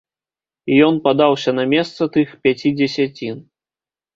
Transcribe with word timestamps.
Ён 0.85 0.95
падаўся 1.03 1.51
на 1.59 1.65
месца 1.73 2.01
тых 2.17 2.27
пяці 2.47 2.69
дзесяцін. 2.81 3.37